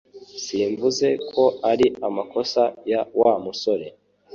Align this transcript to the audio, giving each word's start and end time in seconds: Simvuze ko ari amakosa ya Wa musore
Simvuze 0.43 1.07
ko 1.31 1.43
ari 1.71 1.87
amakosa 2.07 2.63
ya 2.91 3.01
Wa 3.19 3.31
musore 3.43 3.85